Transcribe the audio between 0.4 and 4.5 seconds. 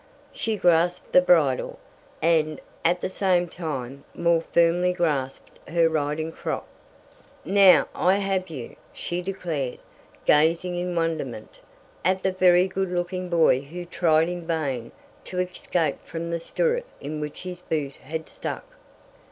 grasped the bridle, and, at the same time, more